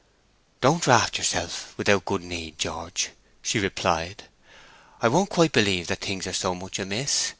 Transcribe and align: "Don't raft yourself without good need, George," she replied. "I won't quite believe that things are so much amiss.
"Don't 0.61 0.87
raft 0.87 1.19
yourself 1.19 1.75
without 1.77 2.05
good 2.05 2.23
need, 2.23 2.57
George," 2.57 3.11
she 3.43 3.59
replied. 3.59 4.23
"I 4.99 5.07
won't 5.07 5.29
quite 5.29 5.51
believe 5.51 5.85
that 5.89 6.01
things 6.01 6.25
are 6.25 6.33
so 6.33 6.55
much 6.55 6.79
amiss. 6.79 7.29